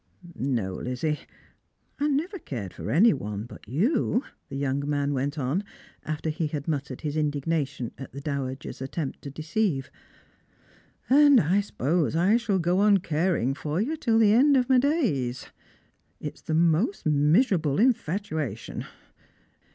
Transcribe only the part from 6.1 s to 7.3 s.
he had muttered his